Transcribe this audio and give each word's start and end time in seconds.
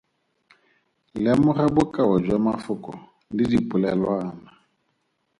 Lemoga 1.23 1.65
bokao 1.75 2.15
jwa 2.25 2.37
mafoko 2.45 2.91
le 3.35 3.43
dipolelwana. 3.51 4.49